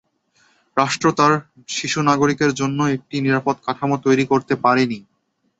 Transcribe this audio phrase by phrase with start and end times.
[0.77, 1.33] রাষ্ট্র তার
[1.69, 4.99] শিশু নাগরিকের জন্য একটি নিরাপদ কাঠামো তৈরি করতে পারেনি।